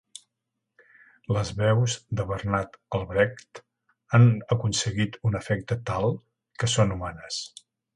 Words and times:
Les 1.37 1.51
veus 1.59 1.97
de 2.21 2.25
Bernard 2.33 2.81
Albrecht 3.01 3.63
han 4.19 4.29
aconseguit 4.59 5.23
un 5.31 5.43
efecte 5.45 5.83
tal 5.93 6.15
que 6.63 6.77
són 6.77 6.97
humanes. 7.01 7.45